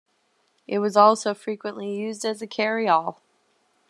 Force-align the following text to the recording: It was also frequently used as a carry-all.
It 0.67 0.79
was 0.79 0.97
also 0.97 1.35
frequently 1.35 1.95
used 1.95 2.25
as 2.25 2.41
a 2.41 2.47
carry-all. 2.47 3.21